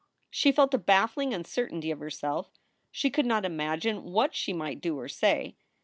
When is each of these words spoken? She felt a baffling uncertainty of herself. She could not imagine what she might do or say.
She 0.31 0.51
felt 0.51 0.73
a 0.73 0.79
baffling 0.79 1.31
uncertainty 1.31 1.91
of 1.91 1.99
herself. 1.99 2.49
She 2.89 3.11
could 3.11 3.27
not 3.27 3.45
imagine 3.45 4.01
what 4.03 4.33
she 4.33 4.51
might 4.51 4.81
do 4.81 4.97
or 4.97 5.07
say. 5.07 5.57